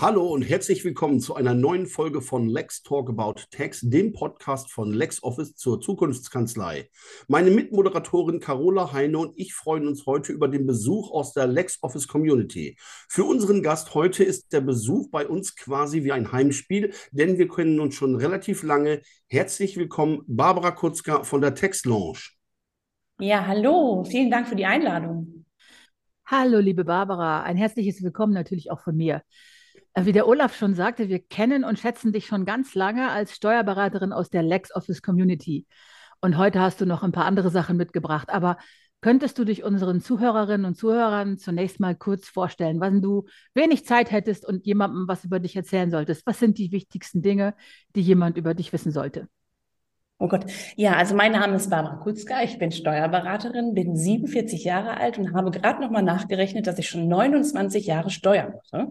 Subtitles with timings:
[0.00, 4.72] Hallo und herzlich willkommen zu einer neuen Folge von Lex Talk About Tax, dem Podcast
[4.72, 6.88] von LexOffice zur Zukunftskanzlei.
[7.28, 12.08] Meine Mitmoderatorin Carola Heine und ich freuen uns heute über den Besuch aus der LexOffice
[12.08, 12.78] Community.
[13.10, 17.48] Für unseren Gast heute ist der Besuch bei uns quasi wie ein Heimspiel, denn wir
[17.48, 19.02] kennen uns schon relativ lange.
[19.28, 22.20] Herzlich willkommen, Barbara Kutzka von der Text Lounge.
[23.18, 25.44] Ja, hallo, vielen Dank für die Einladung.
[26.24, 29.20] Hallo, liebe Barbara, ein herzliches Willkommen natürlich auch von mir.
[29.94, 33.34] Äh, wie der Olaf schon sagte, wir kennen und schätzen dich schon ganz lange als
[33.34, 35.66] Steuerberaterin aus der LexOffice Community.
[36.20, 38.30] Und heute hast du noch ein paar andere Sachen mitgebracht.
[38.30, 38.58] Aber
[39.00, 44.10] könntest du dich unseren Zuhörerinnen und Zuhörern zunächst mal kurz vorstellen, wenn du wenig Zeit
[44.10, 46.26] hättest und jemandem was über dich erzählen solltest?
[46.26, 47.54] Was sind die wichtigsten Dinge,
[47.96, 49.28] die jemand über dich wissen sollte?
[50.18, 50.44] Oh Gott.
[50.76, 52.42] Ja, also mein Name ist Barbara Kutzka.
[52.42, 56.90] Ich bin Steuerberaterin, bin 47 Jahre alt und habe gerade noch mal nachgerechnet, dass ich
[56.90, 58.90] schon 29 Jahre Steuern mache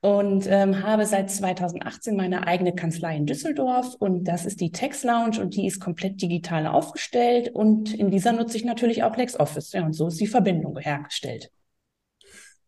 [0.00, 5.04] und ähm, habe seit 2018 meine eigene Kanzlei in Düsseldorf und das ist die Text
[5.04, 9.72] Lounge und die ist komplett digital aufgestellt und in dieser nutze ich natürlich auch LexOffice.
[9.72, 11.50] Ja, und so ist die Verbindung hergestellt.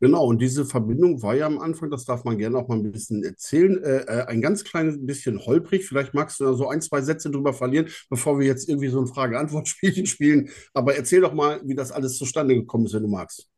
[0.02, 2.90] Genau, und diese Verbindung war ja am Anfang, das darf man gerne auch mal ein
[2.90, 5.86] bisschen erzählen, äh, äh ein ganz kleines bisschen holprig.
[5.86, 8.98] Vielleicht magst du da so ein, zwei Sätze drüber verlieren, bevor wir jetzt irgendwie so
[8.98, 10.48] ein Frage-Antwort-Spielchen spielen.
[10.72, 13.50] Aber erzähl doch mal, wie das alles zustande gekommen ist, wenn du magst.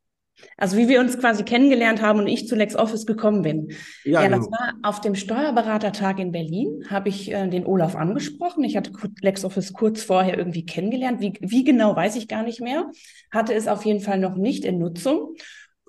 [0.57, 3.73] Also wie wir uns quasi kennengelernt haben und ich zu LexOffice gekommen bin.
[4.05, 4.53] Ja, ja das genau.
[4.53, 8.65] war auf dem Steuerberatertag in Berlin, habe ich äh, den Olaf angesprochen.
[8.65, 11.21] Ich hatte LexOffice kurz vorher irgendwie kennengelernt.
[11.21, 12.91] Wie, wie genau, weiß ich gar nicht mehr.
[13.31, 15.35] Hatte es auf jeden Fall noch nicht in Nutzung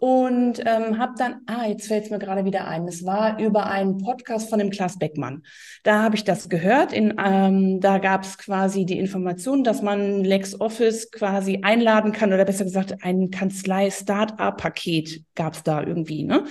[0.04, 3.68] und ähm, habe dann, ah, jetzt fällt es mir gerade wieder ein, es war über
[3.68, 5.44] einen Podcast von dem Klaas Beckmann.
[5.84, 6.92] Da habe ich das gehört.
[6.92, 12.44] In, ähm, da gab es quasi die Information, dass man LexOffice quasi einladen kann oder
[12.44, 16.24] besser gesagt ein Kanzlei-Startup-Paket gab es da irgendwie.
[16.24, 16.44] Ne?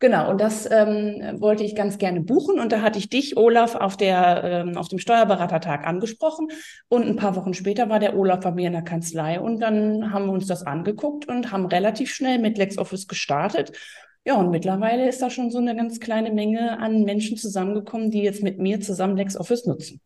[0.00, 2.58] Genau, und das ähm, wollte ich ganz gerne buchen.
[2.58, 6.48] Und da hatte ich dich, Olaf, auf, der, ähm, auf dem Steuerberatertag angesprochen.
[6.88, 9.38] Und ein paar Wochen später war der Olaf bei mir in der Kanzlei.
[9.38, 13.72] Und dann haben wir uns das angeguckt und haben relativ schnell mit LexOffice gestartet.
[14.24, 18.22] Ja, und mittlerweile ist da schon so eine ganz kleine Menge an Menschen zusammengekommen, die
[18.22, 20.00] jetzt mit mir zusammen LexOffice nutzen.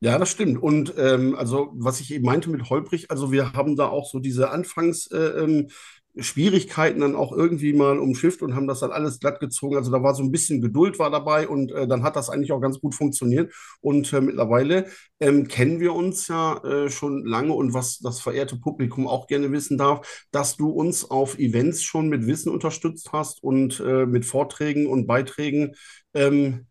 [0.00, 0.60] Ja, das stimmt.
[0.60, 4.18] Und ähm, also, was ich eben meinte mit holprig, also wir haben da auch so
[4.18, 5.68] diese Anfangs- äh, ähm,
[6.18, 9.76] Schwierigkeiten dann auch irgendwie mal umschifft und haben das dann alles glatt gezogen.
[9.76, 12.52] Also da war so ein bisschen Geduld war dabei und äh, dann hat das eigentlich
[12.52, 13.52] auch ganz gut funktioniert.
[13.80, 14.86] Und äh, mittlerweile
[15.20, 19.52] ähm, kennen wir uns ja äh, schon lange und was das verehrte Publikum auch gerne
[19.52, 24.24] wissen darf, dass du uns auf Events schon mit Wissen unterstützt hast und äh, mit
[24.24, 25.74] Vorträgen und Beiträgen.
[26.14, 26.66] Ähm,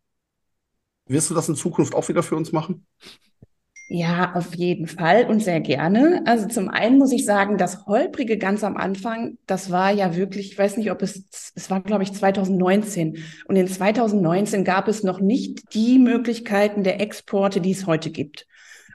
[1.06, 2.86] wirst du das in Zukunft auch wieder für uns machen?
[3.90, 6.22] Ja, auf jeden Fall und sehr gerne.
[6.25, 10.52] Also zum einen muss ich sagen, das Holprige ganz am Anfang, das war ja wirklich,
[10.52, 13.24] ich weiß nicht, ob es, es war, glaube ich, 2019.
[13.48, 18.46] Und in 2019 gab es noch nicht die Möglichkeiten der Exporte, die es heute gibt.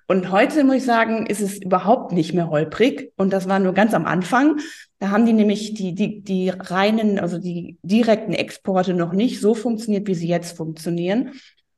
[0.08, 3.12] Und heute muss ich sagen, ist es überhaupt nicht mehr holprig.
[3.16, 4.58] Und das war nur ganz am Anfang.
[4.98, 9.54] Da haben die nämlich die, die, die reinen, also die direkten Exporte noch nicht so
[9.54, 11.30] funktioniert, wie sie jetzt funktionieren.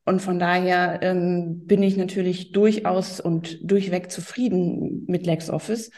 [0.04, 5.90] Und von daher ähm, bin ich natürlich durchaus und durchweg zufrieden mit LexOffice.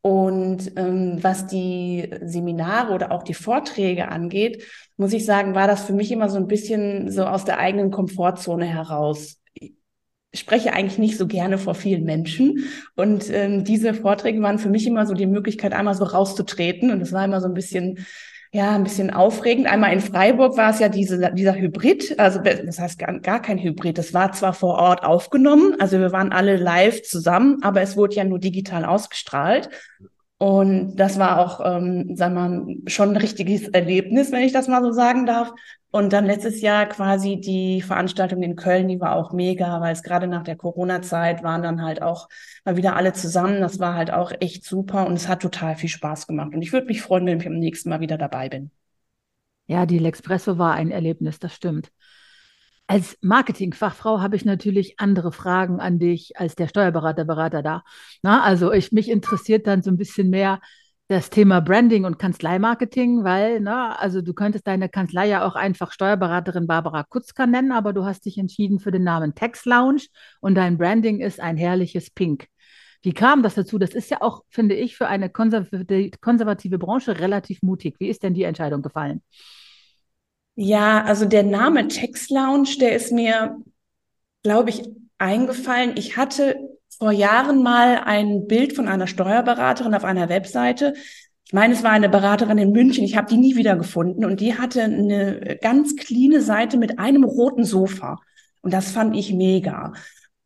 [0.00, 4.64] Und ähm, was die Seminare oder auch die Vorträge angeht,
[4.96, 7.92] muss ich sagen, war das für mich immer so ein bisschen so aus der eigenen
[7.92, 9.38] Komfortzone heraus.
[9.54, 12.64] Ich spreche eigentlich nicht so gerne vor vielen Menschen.
[12.96, 16.90] Und ähm, diese Vorträge waren für mich immer so die Möglichkeit, einmal so rauszutreten.
[16.90, 18.04] Und es war immer so ein bisschen
[18.54, 19.66] ja, ein bisschen aufregend.
[19.66, 23.58] Einmal in Freiburg war es ja diese, dieser Hybrid, also das heißt gar, gar kein
[23.58, 23.96] Hybrid.
[23.96, 28.16] Das war zwar vor Ort aufgenommen, also wir waren alle live zusammen, aber es wurde
[28.16, 29.70] ja nur digital ausgestrahlt.
[30.42, 34.82] Und das war auch, ähm, wir mal, schon ein richtiges Erlebnis, wenn ich das mal
[34.82, 35.52] so sagen darf.
[35.92, 40.02] Und dann letztes Jahr quasi die Veranstaltung in Köln, die war auch mega, weil es
[40.02, 42.28] gerade nach der Corona-Zeit waren dann halt auch
[42.64, 43.60] mal wieder alle zusammen.
[43.60, 46.52] Das war halt auch echt super und es hat total viel Spaß gemacht.
[46.52, 48.72] Und ich würde mich freuen, wenn ich beim nächsten Mal wieder dabei bin.
[49.68, 51.92] Ja, die L'Expresso war ein Erlebnis, das stimmt.
[52.92, 57.84] Als Marketingfachfrau habe ich natürlich andere Fragen an dich als der Steuerberaterberater da.
[58.20, 60.60] Na, also ich, mich interessiert dann so ein bisschen mehr
[61.08, 65.90] das Thema Branding und Kanzleimarketing, weil, na, also du könntest deine Kanzlei ja auch einfach
[65.90, 70.02] Steuerberaterin Barbara Kutzka nennen, aber du hast dich entschieden für den Namen Tax Lounge
[70.42, 72.48] und dein Branding ist ein herrliches Pink.
[73.00, 73.78] Wie kam das dazu?
[73.78, 77.94] Das ist ja auch, finde ich, für eine konservative Branche relativ mutig.
[78.00, 79.22] Wie ist denn die Entscheidung gefallen?
[80.54, 83.56] Ja, also der Name Text Lounge, der ist mir,
[84.42, 84.82] glaube ich,
[85.18, 85.94] eingefallen.
[85.96, 86.56] Ich hatte
[86.98, 90.94] vor Jahren mal ein Bild von einer Steuerberaterin auf einer Webseite.
[91.44, 93.04] Ich meine, es war eine Beraterin in München.
[93.04, 97.24] Ich habe die nie wieder gefunden und die hatte eine ganz cleane Seite mit einem
[97.24, 98.20] roten Sofa.
[98.60, 99.92] Und das fand ich mega.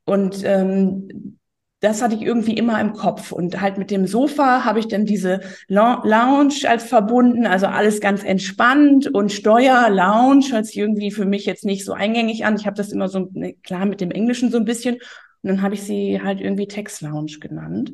[0.04, 1.38] Und ähm,
[1.80, 3.32] das hatte ich irgendwie immer im Kopf.
[3.32, 8.24] Und halt mit dem Sofa habe ich dann diese Lounge als verbunden, also alles ganz
[8.24, 12.56] entspannt und Steuer, Lounge hört sich irgendwie für mich jetzt nicht so eingängig an.
[12.56, 14.94] Ich habe das immer so, ne, klar, mit dem Englischen so ein bisschen.
[14.94, 17.92] Und dann habe ich sie halt irgendwie Text Lounge genannt.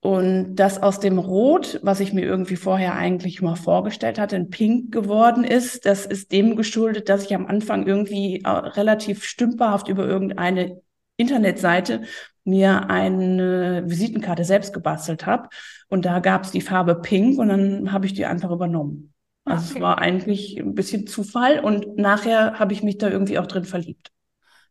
[0.00, 4.48] Und das aus dem Rot, was ich mir irgendwie vorher eigentlich mal vorgestellt hatte, in
[4.48, 9.88] Pink geworden ist, das ist dem geschuldet, dass ich am Anfang irgendwie äh, relativ stümperhaft
[9.88, 10.80] über irgendeine
[11.18, 12.02] Internetseite
[12.44, 15.48] mir eine Visitenkarte selbst gebastelt habe.
[15.88, 19.12] Und da gab es die Farbe Pink und dann habe ich die einfach übernommen.
[19.44, 19.78] Also okay.
[19.78, 23.64] es war eigentlich ein bisschen Zufall und nachher habe ich mich da irgendwie auch drin
[23.64, 24.10] verliebt.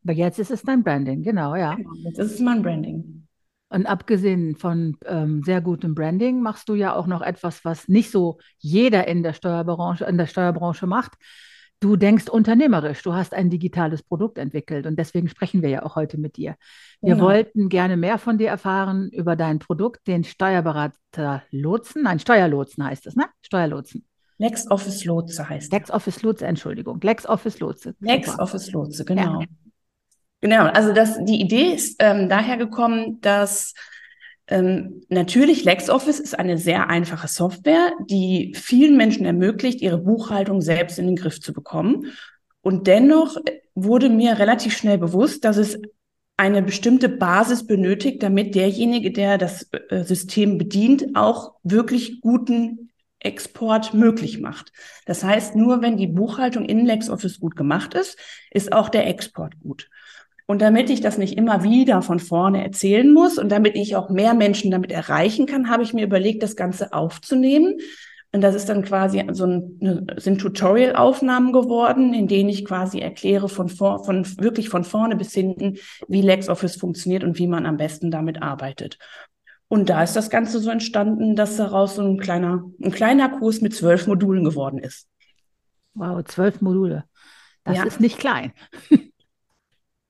[0.03, 1.75] Aber jetzt ist es dein Branding, genau, ja.
[1.75, 3.27] Genau, jetzt ist es mein Branding.
[3.69, 8.11] Und abgesehen von ähm, sehr gutem Branding machst du ja auch noch etwas, was nicht
[8.11, 11.13] so jeder in der Steuerbranche, in der Steuerbranche macht.
[11.79, 15.95] Du denkst unternehmerisch, du hast ein digitales Produkt entwickelt und deswegen sprechen wir ja auch
[15.95, 16.55] heute mit dir.
[17.01, 17.25] Wir genau.
[17.25, 22.03] wollten gerne mehr von dir erfahren über dein Produkt, den Steuerberater Lotsen.
[22.03, 23.25] Nein, Steuerlotsen heißt es, ne?
[23.41, 24.05] Steuerlotsen.
[24.39, 26.99] LexOffice Lotse heißt LexOffice Lotse, Entschuldigung.
[27.01, 27.95] LexOffice Lotse.
[27.99, 29.41] LexOffice Lotse, genau.
[29.41, 29.47] Ja.
[30.41, 33.73] Genau, also das, die Idee ist ähm, daher gekommen, dass
[34.47, 40.99] ähm, natürlich LexOffice ist eine sehr einfache Software, die vielen Menschen ermöglicht, ihre Buchhaltung selbst
[40.99, 42.13] in den Griff zu bekommen.
[42.61, 43.37] Und dennoch
[43.75, 45.79] wurde mir relativ schnell bewusst, dass es
[46.37, 53.93] eine bestimmte Basis benötigt, damit derjenige, der das äh, System bedient, auch wirklich guten Export
[53.93, 54.71] möglich macht.
[55.05, 58.17] Das heißt, nur wenn die Buchhaltung in LexOffice gut gemacht ist,
[58.51, 59.89] ist auch der Export gut.
[60.49, 64.09] Und damit ich das nicht immer wieder von vorne erzählen muss und damit ich auch
[64.09, 67.75] mehr Menschen damit erreichen kann, habe ich mir überlegt, das Ganze aufzunehmen.
[68.31, 73.49] Und das ist dann quasi so ein, sind Tutorial-Aufnahmen geworden, in denen ich quasi erkläre
[73.49, 75.77] von, vor, von wirklich von vorne bis hinten,
[76.07, 78.97] wie LexOffice funktioniert und wie man am besten damit arbeitet.
[79.67, 83.59] Und da ist das Ganze so entstanden, dass daraus so ein kleiner, ein kleiner Kurs
[83.59, 85.07] mit zwölf Modulen geworden ist.
[85.93, 87.03] Wow, zwölf Module.
[87.65, 87.83] Das ja.
[87.83, 88.53] ist nicht klein.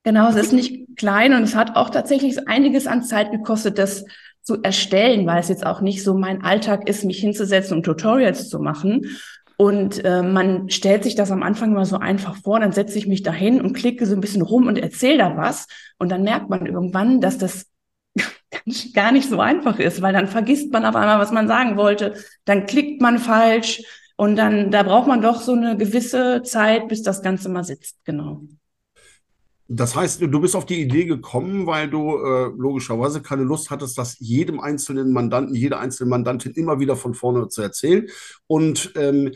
[0.08, 4.06] Genau, es ist nicht klein und es hat auch tatsächlich einiges an Zeit gekostet, das
[4.42, 8.48] zu erstellen, weil es jetzt auch nicht so mein Alltag ist, mich hinzusetzen und Tutorials
[8.48, 9.18] zu machen.
[9.58, 13.06] Und äh, man stellt sich das am Anfang immer so einfach vor, dann setze ich
[13.06, 15.68] mich dahin und klicke so ein bisschen rum und erzähle da was.
[16.00, 17.66] Und dann merkt man irgendwann, dass das
[18.94, 22.14] gar nicht so einfach ist, weil dann vergisst man auf einmal, was man sagen wollte.
[22.46, 23.84] Dann klickt man falsch
[24.16, 27.98] und dann, da braucht man doch so eine gewisse Zeit, bis das Ganze mal sitzt.
[28.06, 28.44] Genau.
[29.70, 33.98] Das heißt, du bist auf die Idee gekommen, weil du äh, logischerweise keine Lust hattest,
[33.98, 38.08] das jedem einzelnen Mandanten, jeder einzelnen Mandantin immer wieder von vorne zu erzählen.
[38.48, 39.34] Und ähm,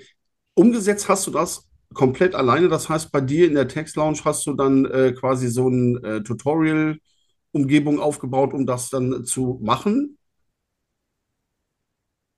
[0.54, 2.70] umgesetzt hast du das komplett alleine.
[2.70, 6.02] Das heißt, bei dir in der Text Lounge hast du dann äh, quasi so ein
[6.04, 10.18] äh, Tutorial-Umgebung aufgebaut, um das dann zu machen.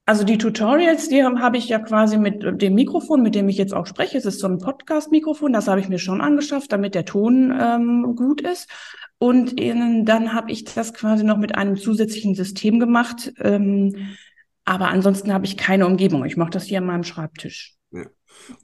[0.05, 3.73] Also die Tutorials, die habe ich ja quasi mit dem Mikrofon, mit dem ich jetzt
[3.73, 4.17] auch spreche.
[4.17, 8.13] Es ist so ein Podcast-Mikrofon, das habe ich mir schon angeschafft, damit der Ton ähm,
[8.17, 8.69] gut ist.
[9.17, 13.31] Und in, dann habe ich das quasi noch mit einem zusätzlichen System gemacht.
[13.39, 14.15] Ähm,
[14.65, 16.25] aber ansonsten habe ich keine Umgebung.
[16.25, 17.77] Ich mache das hier an meinem Schreibtisch.
[17.91, 18.05] Ja.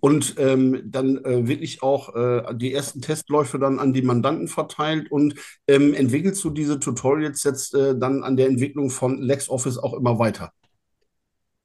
[0.01, 5.09] Und ähm, dann äh, wirklich auch äh, die ersten Testläufe dann an die Mandanten verteilt
[5.09, 5.35] und
[5.67, 10.19] ähm, entwickelst du diese Tutorials jetzt äh, dann an der Entwicklung von LexOffice auch immer
[10.19, 10.51] weiter?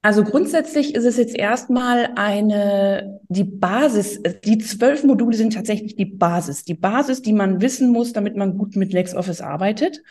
[0.05, 6.05] Also grundsätzlich ist es jetzt erstmal eine, die Basis, die zwölf Module sind tatsächlich die
[6.05, 6.63] Basis.
[6.63, 10.03] Die Basis, die man wissen muss, damit man gut mit LexOffice arbeitet.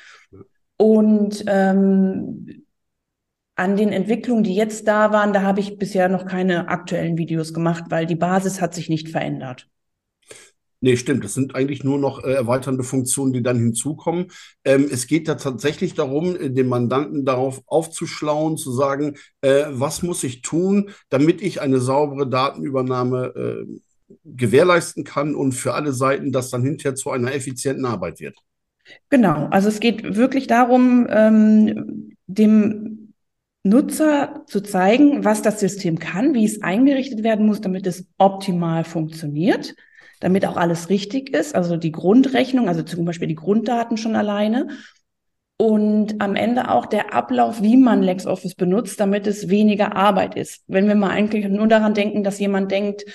[0.77, 2.63] Und ähm,
[3.53, 7.53] an den Entwicklungen, die jetzt da waren, da habe ich bisher noch keine aktuellen Videos
[7.53, 9.69] gemacht, weil die Basis hat sich nicht verändert.
[10.84, 11.24] Nee, stimmt.
[11.24, 14.28] Das sind eigentlich nur noch äh, erweiternde Funktionen, die dann hinzukommen.
[14.66, 20.04] Ähm, es geht da tatsächlich darum, äh, den Mandanten darauf aufzuschlauen, zu sagen, äh, was
[20.04, 23.80] muss ich tun, damit ich eine saubere Datenübernahme äh,
[24.25, 28.38] gewährleisten kann und für alle Seiten das dann hinterher zu einer effizienten Arbeit wird.
[29.10, 29.48] Genau.
[29.52, 33.13] Also es geht wirklich darum, ähm, dem
[33.63, 38.84] Nutzer zu zeigen, was das System kann, wie es eingerichtet werden muss, damit es optimal
[38.84, 39.75] funktioniert
[40.24, 44.70] damit auch alles richtig ist, also die Grundrechnung, also zum Beispiel die Grunddaten schon alleine.
[45.58, 50.63] und am Ende auch der Ablauf, wie man LexOffice benutzt, damit es weniger Arbeit ist.
[50.68, 53.06] Wenn wir mal eigentlich nur daran denken, dass jemand denkt,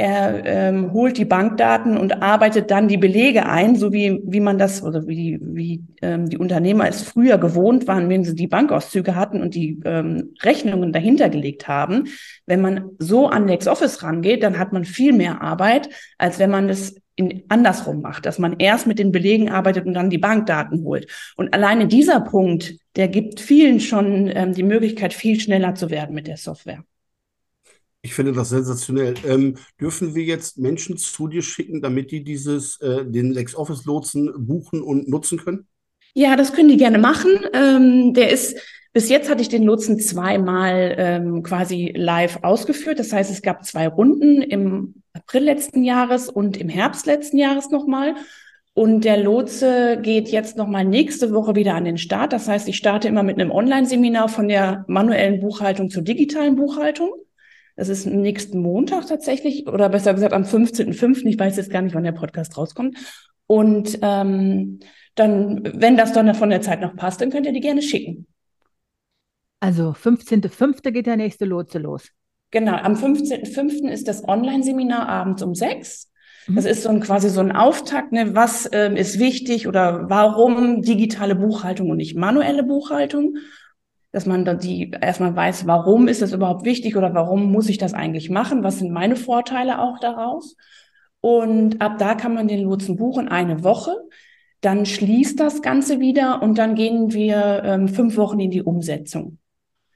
[0.00, 4.56] er ähm, holt die Bankdaten und arbeitet dann die Belege ein, so wie, wie man
[4.56, 9.14] das oder wie, wie ähm, die Unternehmer es früher gewohnt waren, wenn sie die Bankauszüge
[9.14, 12.04] hatten und die ähm, Rechnungen dahinter gelegt haben.
[12.46, 16.66] Wenn man so an LexOffice rangeht, dann hat man viel mehr Arbeit, als wenn man
[16.66, 20.82] das in, andersrum macht, dass man erst mit den Belegen arbeitet und dann die Bankdaten
[20.82, 21.08] holt.
[21.36, 26.14] Und alleine dieser Punkt, der gibt vielen schon ähm, die Möglichkeit, viel schneller zu werden
[26.14, 26.84] mit der Software.
[28.02, 29.14] Ich finde das sensationell.
[29.26, 34.80] Ähm, dürfen wir jetzt Menschen zu dir schicken, damit die dieses, äh, den LexOffice-Lotsen buchen
[34.82, 35.66] und nutzen können?
[36.14, 37.30] Ja, das können die gerne machen.
[37.52, 38.56] Ähm, der ist,
[38.92, 42.98] bis jetzt hatte ich den Lotsen zweimal ähm, quasi live ausgeführt.
[42.98, 47.70] Das heißt, es gab zwei Runden im April letzten Jahres und im Herbst letzten Jahres
[47.70, 48.14] nochmal.
[48.72, 52.32] Und der Lotse geht jetzt nochmal nächste Woche wieder an den Start.
[52.32, 57.10] Das heißt, ich starte immer mit einem Online-Seminar von der manuellen Buchhaltung zur digitalen Buchhaltung.
[57.80, 61.24] Das ist nächsten Montag tatsächlich, oder besser gesagt am 15.05.
[61.24, 62.98] Ich weiß jetzt gar nicht, wann der Podcast rauskommt.
[63.46, 64.80] Und ähm,
[65.14, 68.26] dann, wenn das dann von der Zeit noch passt, dann könnt ihr die gerne schicken.
[69.60, 70.90] Also 15.05.
[70.90, 72.10] geht der nächste Lotse los.
[72.50, 73.88] Genau, am 15.05.
[73.88, 76.12] ist das Online-Seminar abends um sechs.
[76.48, 76.56] Mhm.
[76.56, 80.82] Das ist so ein, quasi so ein Auftakt, ne, was ähm, ist wichtig oder warum
[80.82, 83.38] digitale Buchhaltung und nicht manuelle Buchhaltung
[84.12, 87.78] dass man da die erstmal weiß, warum ist das überhaupt wichtig oder warum muss ich
[87.78, 88.64] das eigentlich machen?
[88.64, 90.56] Was sind meine Vorteile auch daraus?
[91.20, 93.94] Und ab da kann man den Lotsen buchen, eine Woche.
[94.60, 99.38] Dann schließt das Ganze wieder und dann gehen wir ähm, fünf Wochen in die Umsetzung.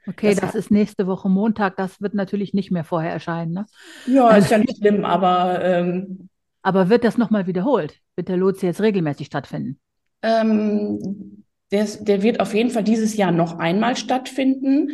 [0.07, 1.77] Okay, das, das ist nächste Woche Montag.
[1.77, 3.53] Das wird natürlich nicht mehr vorher erscheinen.
[3.53, 3.67] Ne?
[4.07, 5.63] Ja, ist ja nicht schlimm, aber.
[5.65, 6.29] Ähm,
[6.63, 7.99] aber wird das nochmal wiederholt?
[8.17, 9.79] Wird der Lotse jetzt regelmäßig stattfinden?
[10.23, 11.45] Ähm,
[11.75, 14.93] der, der wird auf jeden Fall dieses Jahr noch einmal stattfinden.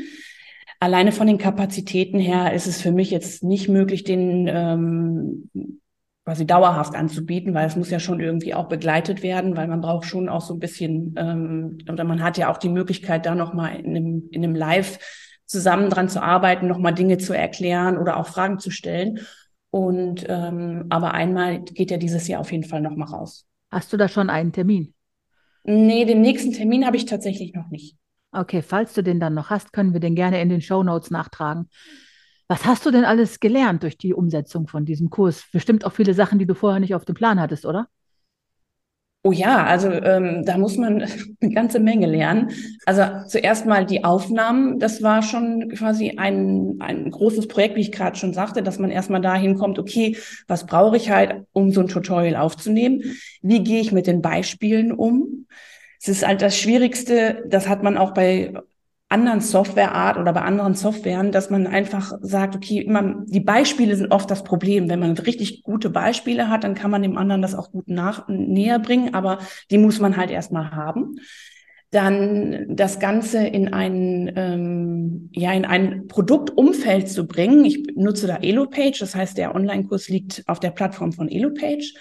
[0.80, 5.50] Alleine von den Kapazitäten her ist es für mich jetzt nicht möglich, den ähm,
[6.24, 10.06] quasi dauerhaft anzubieten, weil es muss ja schon irgendwie auch begleitet werden, weil man braucht
[10.06, 13.76] schon auch so ein bisschen, ähm, oder man hat ja auch die Möglichkeit, da nochmal
[13.76, 14.98] in einem, in einem Live
[15.44, 19.20] zusammen dran zu arbeiten, nochmal Dinge zu erklären oder auch Fragen zu stellen.
[19.68, 23.44] Und ähm, aber einmal geht ja dieses Jahr auf jeden Fall nochmal raus.
[23.70, 24.94] Hast du da schon einen Termin?
[25.64, 27.96] Nee, den nächsten Termin habe ich tatsächlich noch nicht.
[28.32, 31.10] Okay, falls du den dann noch hast, können wir den gerne in den Show Notes
[31.10, 31.68] nachtragen.
[32.48, 35.44] Was hast du denn alles gelernt durch die Umsetzung von diesem Kurs?
[35.52, 37.88] Bestimmt auch viele Sachen, die du vorher nicht auf dem Plan hattest, oder?
[39.22, 41.02] Oh ja, also ähm, da muss man
[41.42, 42.50] eine ganze Menge lernen.
[42.86, 47.92] Also zuerst mal die Aufnahmen, das war schon quasi ein, ein großes Projekt, wie ich
[47.92, 50.16] gerade schon sagte, dass man erstmal dahin kommt, okay,
[50.48, 53.02] was brauche ich halt, um so ein Tutorial aufzunehmen?
[53.42, 55.46] Wie gehe ich mit den Beispielen um?
[56.00, 58.54] Es ist halt das Schwierigste, das hat man auch bei
[59.10, 64.12] anderen Softwareart oder bei anderen Softwaren, dass man einfach sagt, okay, immer, die Beispiele sind
[64.12, 64.88] oft das Problem.
[64.88, 68.28] Wenn man richtig gute Beispiele hat, dann kann man dem anderen das auch gut nach,
[68.28, 69.38] näher bringen, aber
[69.70, 71.16] die muss man halt erstmal haben.
[71.90, 77.64] Dann das Ganze in ein, ähm, ja, in ein Produktumfeld zu bringen.
[77.64, 81.94] Ich nutze da EloPage, das heißt, der Online-Kurs liegt auf der Plattform von EloPage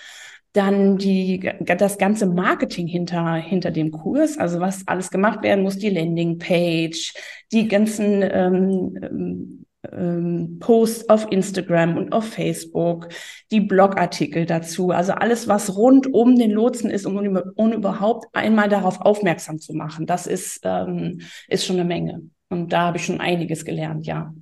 [0.53, 5.77] dann die, das ganze Marketing hinter, hinter dem Kurs, also was alles gemacht werden muss,
[5.77, 7.13] die Landingpage,
[7.51, 13.09] die ganzen ähm, ähm, Posts auf Instagram und auf Facebook,
[13.51, 17.17] die Blogartikel dazu, also alles, was rund um den Lotsen ist, um,
[17.55, 20.05] um überhaupt einmal darauf aufmerksam zu machen.
[20.05, 22.21] Das ist, ähm, ist schon eine Menge.
[22.49, 24.33] Und da habe ich schon einiges gelernt, ja.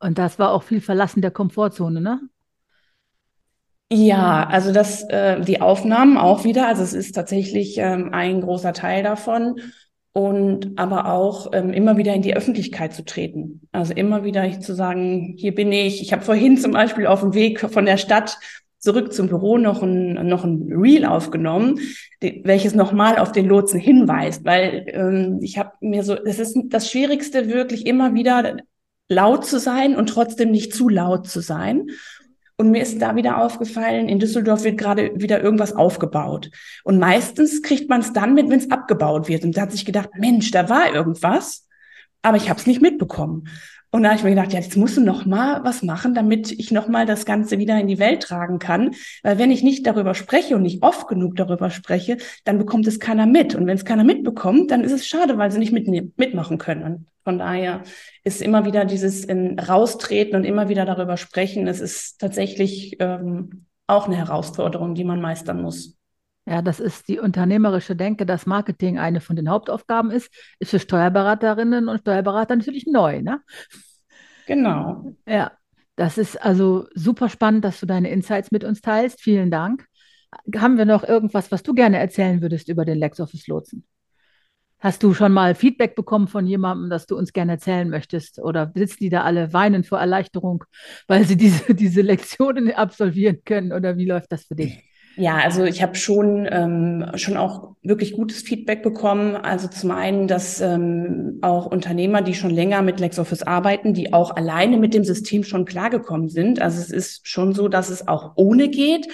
[0.00, 2.20] Und das war auch viel Verlassen der Komfortzone, ne?
[3.90, 6.68] Ja, also das, äh, die Aufnahmen auch wieder.
[6.68, 9.60] Also es ist tatsächlich ähm, ein großer Teil davon.
[10.12, 13.68] Und aber auch ähm, immer wieder in die Öffentlichkeit zu treten.
[13.70, 16.02] Also immer wieder zu sagen, hier bin ich.
[16.02, 18.38] Ich habe vorhin zum Beispiel auf dem Weg von der Stadt
[18.78, 21.78] zurück zum Büro noch ein, noch ein Reel aufgenommen,
[22.20, 26.90] welches nochmal auf den Lotsen hinweist, weil ähm, ich habe mir so, es ist das
[26.90, 28.56] Schwierigste wirklich immer wieder
[29.08, 31.86] laut zu sein und trotzdem nicht zu laut zu sein.
[32.60, 36.50] Und mir ist da wieder aufgefallen, in Düsseldorf wird gerade wieder irgendwas aufgebaut.
[36.82, 39.44] Und meistens kriegt man es dann mit, wenn es abgebaut wird.
[39.44, 41.68] Und da hat sich gedacht, Mensch, da war irgendwas,
[42.20, 43.48] aber ich habe es nicht mitbekommen.
[43.90, 46.52] Und da habe ich mir gedacht, ja, jetzt musst du noch mal was machen, damit
[46.52, 48.94] ich noch mal das Ganze wieder in die Welt tragen kann.
[49.22, 53.00] Weil wenn ich nicht darüber spreche und nicht oft genug darüber spreche, dann bekommt es
[53.00, 53.54] keiner mit.
[53.54, 56.82] Und wenn es keiner mitbekommt, dann ist es schade, weil sie nicht mitmachen können.
[56.82, 57.82] Und von daher
[58.24, 61.66] ist immer wieder dieses in Raustreten und immer wieder darüber sprechen.
[61.66, 65.97] Es ist tatsächlich ähm, auch eine Herausforderung, die man meistern muss.
[66.48, 70.78] Ja, das ist die unternehmerische Denke, dass Marketing eine von den Hauptaufgaben ist, ist für
[70.78, 73.42] Steuerberaterinnen und Steuerberater natürlich neu, ne?
[74.46, 75.12] Genau.
[75.26, 75.52] Ja,
[75.96, 79.20] das ist also super spannend, dass du deine Insights mit uns teilst.
[79.20, 79.84] Vielen Dank.
[80.56, 83.84] Haben wir noch irgendwas, was du gerne erzählen würdest über den LexOffice Lotsen?
[84.78, 88.38] Hast du schon mal Feedback bekommen von jemandem, das du uns gerne erzählen möchtest?
[88.38, 90.64] Oder sitzen die da alle weinen vor Erleichterung,
[91.08, 93.72] weil sie diese, diese Lektionen absolvieren können?
[93.72, 94.87] Oder wie läuft das für dich?
[95.18, 99.34] Ja, also ich habe schon ähm, schon auch wirklich gutes Feedback bekommen.
[99.34, 104.36] Also zum einen, dass ähm, auch Unternehmer, die schon länger mit LexOffice arbeiten, die auch
[104.36, 106.62] alleine mit dem System schon klargekommen sind.
[106.62, 109.08] Also es ist schon so, dass es auch ohne geht.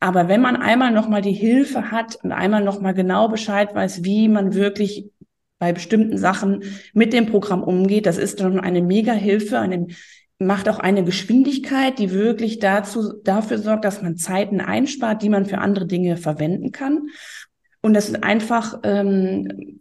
[0.00, 4.28] Aber wenn man einmal nochmal die Hilfe hat und einmal nochmal genau Bescheid weiß, wie
[4.28, 5.10] man wirklich
[5.58, 6.62] bei bestimmten Sachen
[6.94, 9.88] mit dem Programm umgeht, das ist schon eine mega Hilfe, eine
[10.46, 15.46] macht auch eine Geschwindigkeit, die wirklich dazu, dafür sorgt, dass man Zeiten einspart, die man
[15.46, 17.08] für andere Dinge verwenden kann.
[17.80, 19.80] Und das ist einfach ähm,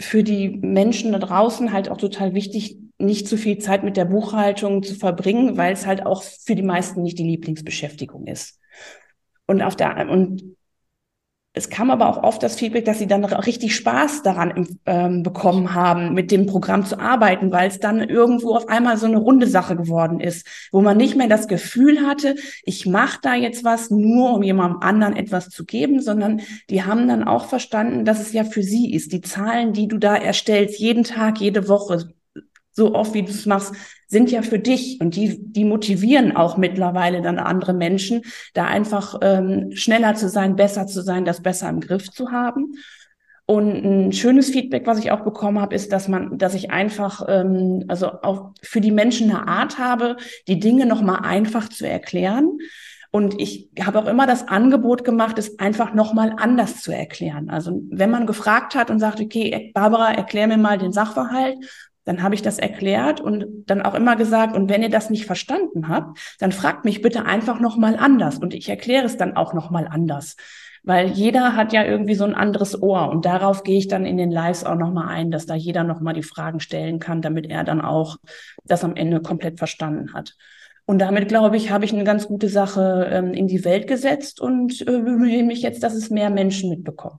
[0.00, 4.06] für die Menschen da draußen halt auch total wichtig, nicht zu viel Zeit mit der
[4.06, 8.58] Buchhaltung zu verbringen, weil es halt auch für die meisten nicht die Lieblingsbeschäftigung ist.
[9.46, 10.55] Und auf der, und
[11.56, 15.72] es kam aber auch oft das Feedback, dass sie dann richtig Spaß daran ähm, bekommen
[15.72, 19.46] haben, mit dem Programm zu arbeiten, weil es dann irgendwo auf einmal so eine runde
[19.46, 22.34] Sache geworden ist, wo man nicht mehr das Gefühl hatte,
[22.64, 27.08] ich mache da jetzt was nur, um jemandem anderen etwas zu geben, sondern die haben
[27.08, 29.12] dann auch verstanden, dass es ja für sie ist.
[29.12, 32.10] Die Zahlen, die du da erstellst, jeden Tag, jede Woche,
[32.76, 33.74] so oft wie du es machst,
[34.06, 38.22] sind ja für dich und die, die motivieren auch mittlerweile dann andere Menschen,
[38.54, 42.74] da einfach ähm, schneller zu sein, besser zu sein, das besser im Griff zu haben.
[43.46, 47.24] Und ein schönes Feedback, was ich auch bekommen habe, ist, dass man, dass ich einfach,
[47.28, 50.16] ähm, also auch für die Menschen eine Art habe,
[50.46, 52.58] die Dinge nochmal einfach zu erklären.
[53.12, 57.48] Und ich habe auch immer das Angebot gemacht, es einfach nochmal anders zu erklären.
[57.48, 61.56] Also wenn man gefragt hat und sagt, okay, Barbara, erklär mir mal den Sachverhalt,
[62.06, 65.26] dann habe ich das erklärt und dann auch immer gesagt, und wenn ihr das nicht
[65.26, 69.52] verstanden habt, dann fragt mich bitte einfach nochmal anders und ich erkläre es dann auch
[69.52, 70.36] nochmal anders.
[70.84, 74.16] Weil jeder hat ja irgendwie so ein anderes Ohr und darauf gehe ich dann in
[74.16, 77.64] den Lives auch nochmal ein, dass da jeder nochmal die Fragen stellen kann, damit er
[77.64, 78.18] dann auch
[78.64, 80.36] das am Ende komplett verstanden hat.
[80.84, 84.40] Und damit, glaube ich, habe ich eine ganz gute Sache ähm, in die Welt gesetzt
[84.40, 87.18] und äh, bemühe mich jetzt, dass es mehr Menschen mitbekommen.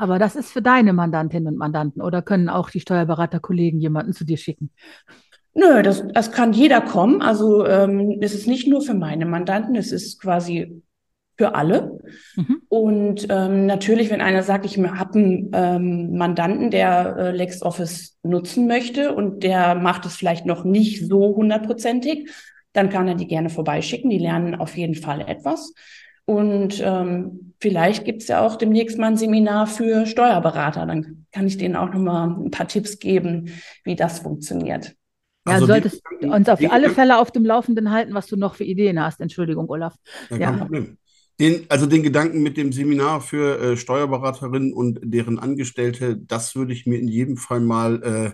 [0.00, 4.24] Aber das ist für deine Mandantinnen und Mandanten oder können auch die Steuerberaterkollegen jemanden zu
[4.24, 4.70] dir schicken?
[5.52, 7.20] Nö, das, das kann jeder kommen.
[7.20, 10.82] Also ähm, es ist nicht nur für meine Mandanten, es ist quasi
[11.36, 11.98] für alle.
[12.34, 12.62] Mhm.
[12.70, 18.66] Und ähm, natürlich, wenn einer sagt, ich habe einen ähm, Mandanten, der äh, LexOffice nutzen
[18.66, 22.30] möchte und der macht es vielleicht noch nicht so hundertprozentig,
[22.72, 24.08] dann kann er die gerne vorbeischicken.
[24.08, 25.74] Die lernen auf jeden Fall etwas.
[26.24, 30.86] Und ähm, vielleicht gibt es ja auch demnächst mal ein Seminar für Steuerberater.
[30.86, 33.50] Dann kann ich denen auch noch mal ein paar Tipps geben,
[33.84, 34.94] wie das funktioniert.
[35.46, 38.36] Ja, also solltest die, uns auf die, alle Fälle auf dem Laufenden halten, was du
[38.36, 39.20] noch für Ideen hast.
[39.20, 39.94] Entschuldigung, Olaf.
[40.30, 40.98] Ja, Problem.
[41.40, 46.74] Den, also den Gedanken mit dem Seminar für äh, Steuerberaterinnen und deren Angestellte, das würde
[46.74, 48.32] ich mir in jedem Fall mal äh,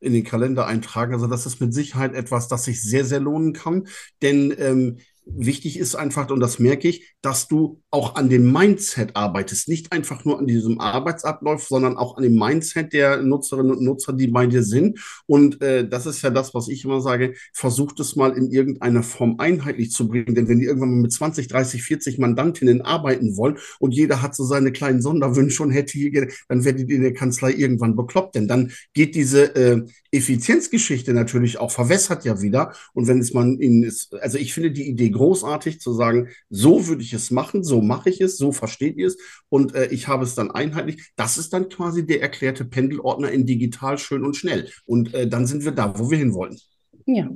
[0.00, 1.14] in den Kalender eintragen.
[1.14, 3.86] Also das ist mit Sicherheit etwas, das sich sehr, sehr lohnen kann.
[4.20, 9.14] Denn ähm, wichtig ist einfach, und das merke ich, dass du auch an dem Mindset
[9.14, 9.68] arbeitest.
[9.68, 14.12] Nicht einfach nur an diesem Arbeitsablauf, sondern auch an dem Mindset der Nutzerinnen und Nutzer,
[14.12, 14.98] die bei dir sind.
[15.26, 19.02] Und äh, das ist ja das, was ich immer sage, versucht es mal in irgendeiner
[19.02, 20.34] Form einheitlich zu bringen.
[20.34, 24.34] Denn wenn die irgendwann mal mit 20, 30, 40 Mandantinnen arbeiten wollen und jeder hat
[24.34, 28.34] so seine kleinen Sonderwünsche und hätte hier, dann werdet ihr in der Kanzlei irgendwann bekloppt.
[28.34, 32.74] Denn dann geht diese äh, Effizienzgeschichte natürlich auch verwässert ja wieder.
[32.92, 37.02] Und wenn es man in, also ich finde die Idee großartig zu sagen, so würde
[37.02, 40.24] ich es machen, so mache ich es, so versteht ihr es und äh, ich habe
[40.24, 41.12] es dann einheitlich.
[41.16, 44.70] Das ist dann quasi der erklärte Pendelordner in digital schön und schnell.
[44.84, 46.58] Und äh, dann sind wir da, wo wir hin wollen.
[47.06, 47.28] Ja,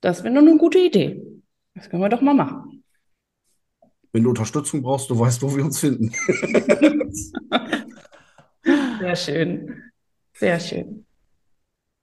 [0.00, 1.22] das wäre nur eine gute Idee.
[1.74, 2.84] Das können wir doch mal machen.
[4.12, 6.12] Wenn du Unterstützung brauchst, du weißt, wo wir uns finden.
[9.00, 9.82] Sehr schön.
[10.34, 11.06] Sehr schön.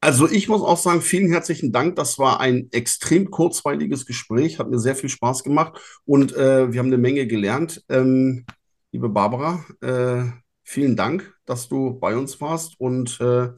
[0.01, 1.97] Also ich muss auch sagen, vielen herzlichen Dank.
[1.97, 6.79] Das war ein extrem kurzweiliges Gespräch, hat mir sehr viel Spaß gemacht und äh, wir
[6.79, 7.83] haben eine Menge gelernt.
[7.89, 8.45] Ähm,
[8.91, 10.31] liebe Barbara, äh,
[10.63, 13.49] vielen Dank, dass du bei uns warst und äh,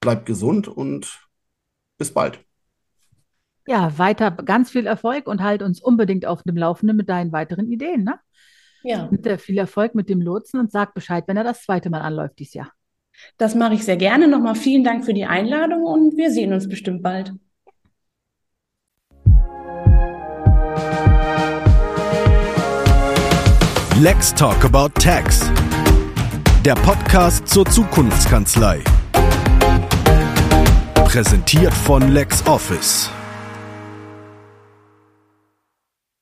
[0.00, 1.26] bleib gesund und
[1.96, 2.40] bis bald.
[3.66, 7.70] Ja, weiter ganz viel Erfolg und halt uns unbedingt auf dem Laufenden mit deinen weiteren
[7.70, 8.04] Ideen.
[8.04, 8.18] Ne?
[8.82, 9.08] Ja.
[9.10, 12.00] Mit, äh, viel Erfolg mit dem Lotsen und sag Bescheid, wenn er das zweite Mal
[12.00, 12.72] anläuft dieses Jahr.
[13.38, 14.28] Das mache ich sehr gerne.
[14.28, 17.32] Nochmal vielen Dank für die Einladung und wir sehen uns bestimmt bald.
[24.00, 25.50] Let's Talk About Tax.
[26.64, 28.82] Der Podcast zur Zukunftskanzlei.
[30.94, 33.10] Präsentiert von LexOffice.